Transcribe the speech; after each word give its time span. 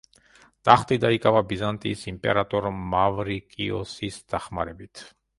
ტახტი 0.67 0.95
დაიკავა 1.01 1.41
ბიზანტიის 1.49 2.05
იმპერატორ 2.11 2.67
მავრიკიოსის 2.93 4.17
დახმარებით. 4.35 5.05